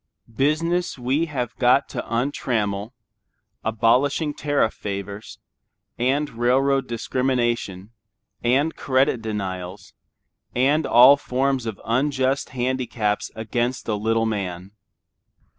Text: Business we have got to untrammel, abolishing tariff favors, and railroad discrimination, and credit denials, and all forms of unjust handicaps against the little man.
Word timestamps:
Business 0.35 0.97
we 0.97 1.27
have 1.27 1.55
got 1.57 1.87
to 1.89 2.01
untrammel, 2.11 2.93
abolishing 3.63 4.33
tariff 4.33 4.73
favors, 4.73 5.37
and 5.95 6.27
railroad 6.29 6.87
discrimination, 6.87 7.91
and 8.43 8.75
credit 8.75 9.21
denials, 9.21 9.93
and 10.55 10.87
all 10.87 11.17
forms 11.17 11.67
of 11.67 11.79
unjust 11.85 12.49
handicaps 12.49 13.29
against 13.35 13.85
the 13.85 13.95
little 13.95 14.25
man. 14.25 14.71